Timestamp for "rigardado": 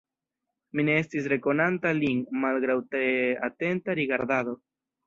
4.03-4.63